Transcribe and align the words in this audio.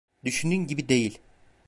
Düşündüğün 0.23 0.67
gibi 0.67 0.89
değil. 0.89 1.21